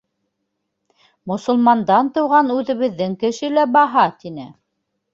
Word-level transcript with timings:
Мосолмандан 1.33 2.09
тыуған 2.17 2.51
үҙебеҙҙең 2.57 3.17
кеше 3.27 3.55
лә 3.57 3.71
баһа,— 3.79 4.11
тине. 4.25 4.53